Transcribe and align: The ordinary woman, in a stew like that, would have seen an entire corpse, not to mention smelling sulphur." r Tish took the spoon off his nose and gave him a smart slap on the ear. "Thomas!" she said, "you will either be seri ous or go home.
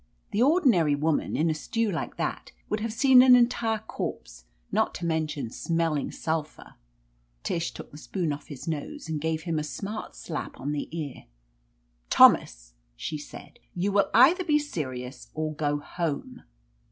The 0.31 0.41
ordinary 0.41 0.95
woman, 0.95 1.37
in 1.37 1.51
a 1.51 1.53
stew 1.53 1.91
like 1.91 2.17
that, 2.17 2.53
would 2.69 2.79
have 2.79 2.91
seen 2.91 3.21
an 3.21 3.35
entire 3.35 3.77
corpse, 3.77 4.45
not 4.71 4.95
to 4.95 5.05
mention 5.05 5.51
smelling 5.51 6.11
sulphur." 6.11 6.63
r 6.69 6.75
Tish 7.43 7.71
took 7.71 7.91
the 7.91 7.99
spoon 7.99 8.33
off 8.33 8.47
his 8.47 8.67
nose 8.67 9.07
and 9.07 9.21
gave 9.21 9.43
him 9.43 9.59
a 9.59 9.63
smart 9.63 10.15
slap 10.15 10.59
on 10.59 10.71
the 10.71 10.89
ear. 10.91 11.25
"Thomas!" 12.09 12.73
she 12.95 13.19
said, 13.19 13.59
"you 13.75 13.91
will 13.91 14.09
either 14.15 14.43
be 14.43 14.57
seri 14.57 15.05
ous 15.05 15.29
or 15.35 15.53
go 15.53 15.77
home. 15.77 16.45